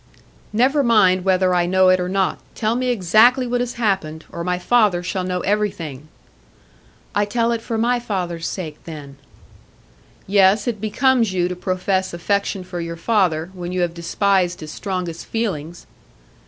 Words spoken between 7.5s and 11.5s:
it for my father's sake, then." "Yes, it becomes you